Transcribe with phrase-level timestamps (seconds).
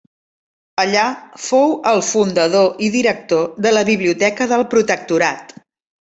[0.83, 1.01] Allà,
[1.47, 5.55] fou el fundador i director de la Biblioteca del Protectorat.